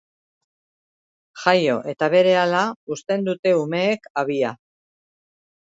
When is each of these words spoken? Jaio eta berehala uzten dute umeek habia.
Jaio 1.41 1.75
eta 1.93 2.09
berehala 2.15 2.63
uzten 2.97 3.29
dute 3.29 3.55
umeek 3.61 4.13
habia. 4.25 4.59